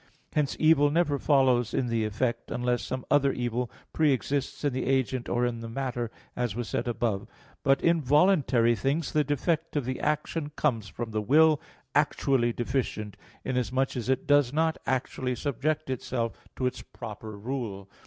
Hence 0.33 0.55
evil 0.59 0.89
never 0.89 1.19
follows 1.19 1.75
in 1.75 1.85
the 1.85 2.05
effect, 2.05 2.49
unless 2.49 2.81
some 2.81 3.05
other 3.11 3.31
evil 3.31 3.69
pre 3.93 4.11
exists 4.11 4.63
in 4.63 4.73
the 4.73 4.87
agent 4.87 5.29
or 5.29 5.45
in 5.45 5.59
the 5.59 5.69
matter, 5.69 6.09
as 6.35 6.55
was 6.55 6.69
said 6.69 6.87
above. 6.87 7.27
But 7.61 7.83
in 7.83 8.01
voluntary 8.01 8.75
things 8.75 9.13
the 9.13 9.23
defect 9.23 9.75
of 9.75 9.85
the 9.85 9.99
action 9.99 10.53
comes 10.55 10.87
from 10.87 11.11
the 11.11 11.21
will 11.21 11.61
actually 11.93 12.51
deficient, 12.51 13.15
inasmuch 13.45 13.95
as 13.95 14.09
it 14.09 14.25
does 14.25 14.51
not 14.51 14.79
actually 14.87 15.35
subject 15.35 15.87
itself 15.87 16.35
to 16.55 16.65
its 16.65 16.81
proper 16.81 17.37
rule. 17.37 17.87